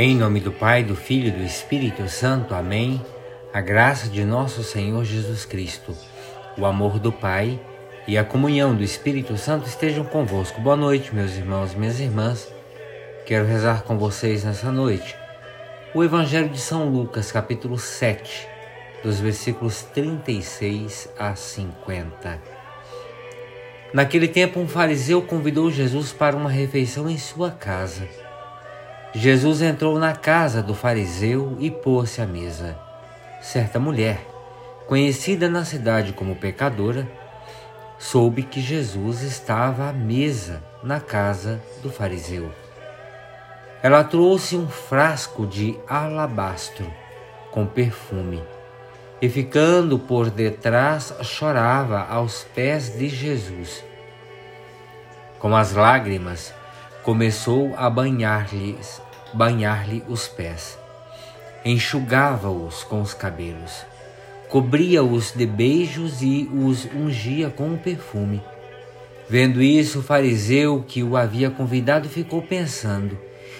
[0.00, 2.54] Em nome do Pai, do Filho e do Espírito Santo.
[2.54, 3.04] Amém.
[3.52, 5.92] A graça de nosso Senhor Jesus Cristo,
[6.56, 7.58] o amor do Pai
[8.06, 10.60] e a comunhão do Espírito Santo estejam convosco.
[10.60, 12.48] Boa noite, meus irmãos e minhas irmãs.
[13.26, 15.16] Quero rezar com vocês nessa noite
[15.92, 18.46] o Evangelho de São Lucas, capítulo 7,
[19.02, 22.40] dos versículos 36 a 50.
[23.92, 28.27] Naquele tempo, um fariseu convidou Jesus para uma refeição em sua casa.
[29.14, 32.78] Jesus entrou na casa do fariseu e pôs-se à mesa.
[33.40, 34.20] Certa mulher,
[34.86, 37.08] conhecida na cidade como pecadora,
[37.98, 42.52] soube que Jesus estava à mesa na casa do fariseu.
[43.82, 46.92] Ela trouxe um frasco de alabastro
[47.50, 48.42] com perfume
[49.22, 53.82] e, ficando por detrás, chorava aos pés de Jesus.
[55.38, 56.52] Com as lágrimas,
[57.02, 59.00] começou a banhar-lhes,
[59.32, 60.78] banhar-lhe os pés.
[61.64, 63.84] Enxugava-os com os cabelos,
[64.48, 68.42] cobria-os de beijos e os ungia com o perfume.
[69.28, 73.18] Vendo isso, o fariseu que o havia convidado ficou pensando: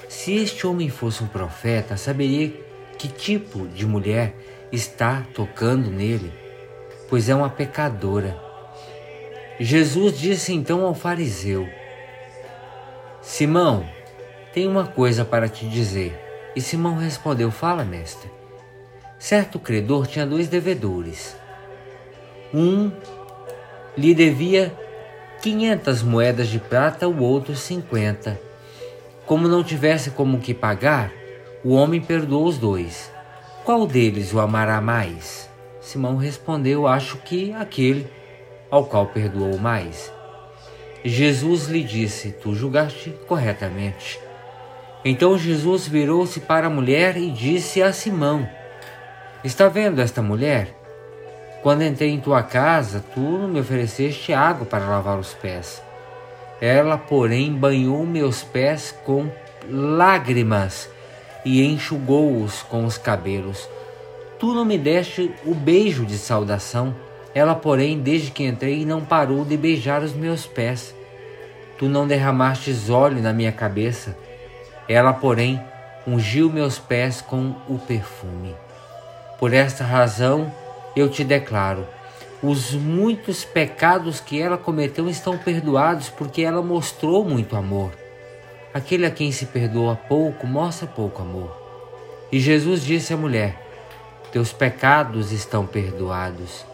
[0.09, 2.53] se este homem fosse um profeta, saberia
[2.97, 4.35] que tipo de mulher
[4.73, 6.33] está tocando nele,
[7.09, 8.39] pois é uma pecadora.
[9.61, 11.69] Jesus disse então ao fariseu:
[13.21, 13.85] Simão,
[14.53, 16.19] tenho uma coisa para te dizer.
[16.55, 18.31] E Simão respondeu: Fala, mestre.
[19.19, 21.37] Certo credor tinha dois devedores.
[22.55, 22.91] Um
[23.97, 24.73] lhe devia
[25.43, 28.41] quinhentas moedas de prata, o outro cinquenta.
[29.27, 31.13] Como não tivesse como que pagar,
[31.65, 33.13] o homem perdoou os dois.
[33.65, 35.51] Qual deles o amará mais?
[35.81, 38.11] Simão respondeu: Acho que aquele
[38.71, 40.13] ao qual perdoou mais.
[41.05, 44.21] Jesus lhe disse: Tu julgaste corretamente.
[45.05, 48.49] Então Jesus virou-se para a mulher e disse a Simão:
[49.45, 50.75] Está vendo esta mulher?
[51.63, 55.83] Quando entrei em tua casa, tu não me ofereceste água para lavar os pés.
[56.61, 59.31] Ela, porém, banhou meus pés com
[59.69, 60.89] lágrimas
[61.45, 63.69] e enxugou-os com os cabelos.
[64.39, 66.95] Tu não me deste o beijo de saudação.
[67.39, 70.93] Ela, porém, desde que entrei, não parou de beijar os meus pés.
[71.79, 74.19] Tu não derramastes óleo na minha cabeça.
[74.89, 75.63] Ela, porém,
[76.05, 78.57] ungiu meus pés com o perfume.
[79.39, 80.53] Por esta razão,
[80.97, 81.87] eu te declaro:
[82.43, 87.93] os muitos pecados que ela cometeu estão perdoados, porque ela mostrou muito amor.
[88.75, 91.57] Aquele a quem se perdoa pouco mostra pouco amor.
[92.33, 93.65] E Jesus disse à mulher:
[94.33, 96.67] Teus pecados estão perdoados.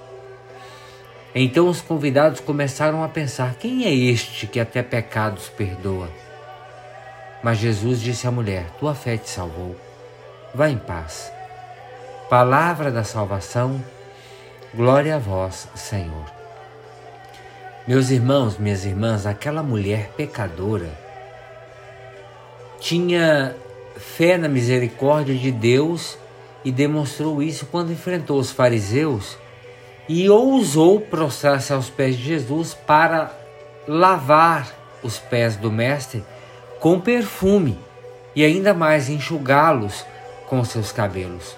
[1.34, 6.08] Então os convidados começaram a pensar: quem é este que até pecados perdoa?
[7.42, 9.74] Mas Jesus disse à mulher: Tua fé te salvou.
[10.54, 11.32] Vá em paz.
[12.30, 13.82] Palavra da salvação,
[14.72, 16.32] glória a vós, Senhor.
[17.86, 21.04] Meus irmãos, minhas irmãs, aquela mulher pecadora
[22.80, 23.54] tinha
[23.96, 26.16] fé na misericórdia de Deus
[26.64, 29.36] e demonstrou isso quando enfrentou os fariseus
[30.08, 33.30] e ousou prostrar-se aos pés de Jesus para
[33.86, 34.68] lavar
[35.02, 36.24] os pés do Mestre
[36.80, 37.78] com perfume
[38.34, 40.04] e ainda mais enxugá-los
[40.48, 41.56] com seus cabelos.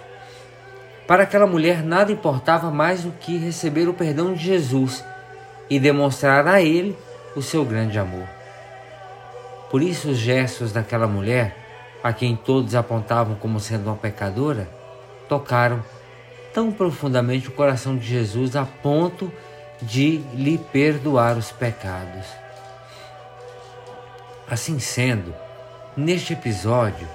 [1.06, 5.04] Para aquela mulher nada importava mais do que receber o perdão de Jesus
[5.70, 6.96] e demonstrar a ele
[7.34, 8.26] o seu grande amor.
[9.70, 11.56] Por isso, os gestos daquela mulher,
[12.02, 14.68] a quem todos apontavam como sendo uma pecadora,
[15.28, 15.82] tocaram
[16.56, 19.30] tão profundamente o coração de Jesus a ponto
[19.82, 22.24] de lhe perdoar os pecados.
[24.50, 25.34] Assim sendo,
[25.94, 27.06] neste episódio,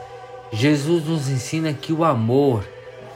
[0.54, 2.64] Jesus nos ensina que o amor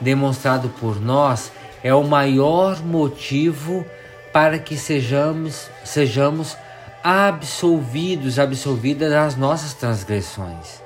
[0.02, 1.52] demonstrado por nós
[1.84, 3.86] é o maior motivo
[4.34, 6.58] para que sejamos, sejamos
[7.04, 10.82] absolvidos, absolvidas das nossas transgressões.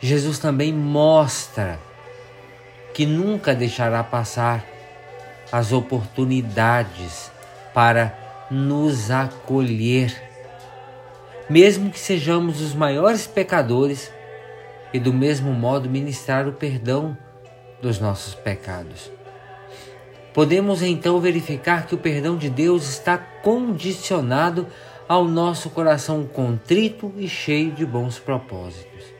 [0.00, 1.78] Jesus também mostra
[2.94, 4.64] que nunca deixará passar
[5.52, 7.30] as oportunidades
[7.74, 10.14] para nos acolher,
[11.48, 14.10] mesmo que sejamos os maiores pecadores,
[14.92, 17.16] e do mesmo modo ministrar o perdão
[17.80, 19.10] dos nossos pecados.
[20.34, 24.66] Podemos então verificar que o perdão de Deus está condicionado
[25.08, 29.19] ao nosso coração contrito e cheio de bons propósitos.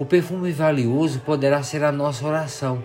[0.00, 2.82] O perfume valioso poderá ser a nossa oração,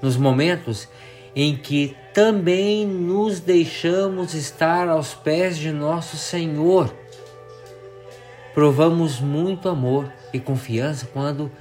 [0.00, 0.88] nos momentos
[1.36, 6.90] em que também nos deixamos estar aos pés de nosso Senhor.
[8.54, 11.52] Provamos muito amor e confiança quando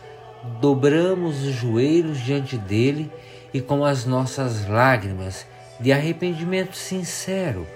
[0.61, 3.11] dobramos os joelhos diante dele
[3.53, 5.45] e com as nossas lágrimas
[5.81, 7.67] de arrependimento sincero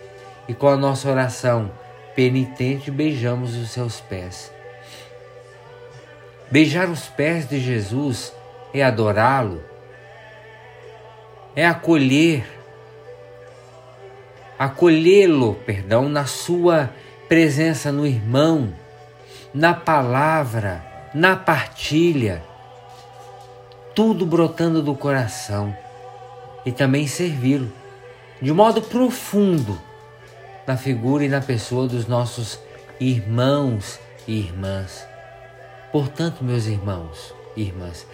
[0.47, 1.69] e com a nossa oração
[2.15, 4.56] penitente beijamos os seus pés.
[6.49, 8.33] Beijar os pés de Jesus
[8.73, 9.61] é adorá-lo,
[11.55, 12.47] é acolher,
[14.57, 16.89] acolhê-lo, perdão, na sua
[17.27, 18.73] presença no irmão,
[19.53, 22.41] na palavra, na partilha,
[23.93, 25.75] tudo brotando do coração
[26.65, 27.71] e também servi-lo
[28.41, 29.77] de modo profundo
[30.65, 32.59] na figura e na pessoa dos nossos
[32.99, 35.16] irmãos e irmãs.
[35.91, 38.05] Portanto, meus irmãos e irmãs,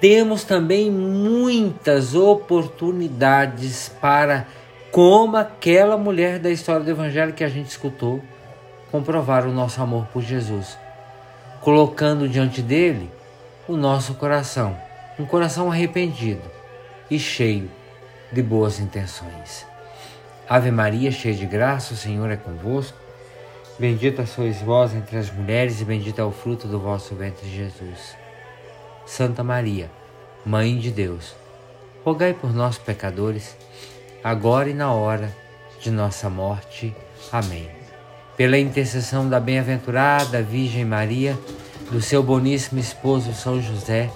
[0.00, 4.46] temos também muitas oportunidades para,
[4.90, 8.22] como aquela mulher da história do Evangelho que a gente escutou,
[8.90, 10.78] comprovar o nosso amor por Jesus,
[11.60, 13.10] colocando diante dele
[13.66, 14.76] o nosso coração,
[15.18, 16.42] um coração arrependido
[17.10, 17.70] e cheio
[18.30, 19.66] de boas intenções.
[20.48, 23.05] Ave Maria, cheia de graça, o Senhor é convosco.
[23.78, 28.16] Bendita sois vós entre as mulheres, e bendito é o fruto do vosso ventre, Jesus.
[29.04, 29.90] Santa Maria,
[30.46, 31.34] Mãe de Deus,
[32.02, 33.54] rogai por nós, pecadores,
[34.24, 35.30] agora e na hora
[35.78, 36.96] de nossa morte.
[37.30, 37.68] Amém.
[38.34, 41.38] Pela intercessão da bem-aventurada Virgem Maria,
[41.90, 44.10] do seu boníssimo esposo São José,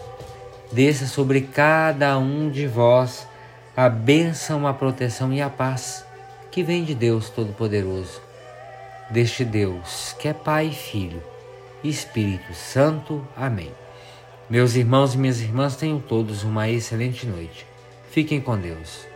[0.72, 3.28] desça sobre cada um de vós
[3.76, 6.04] a bênção, a proteção e a paz
[6.50, 8.20] que vem de Deus Todo-Poderoso,
[9.10, 11.22] deste Deus que é Pai e Filho
[11.82, 13.26] e Espírito Santo.
[13.36, 13.72] Amém.
[14.48, 17.66] Meus irmãos e minhas irmãs, tenham todos uma excelente noite.
[18.10, 19.09] Fiquem com Deus.